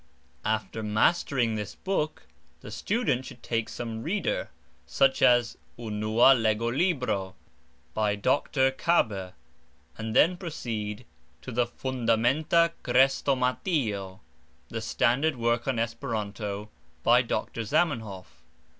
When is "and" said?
9.99-10.15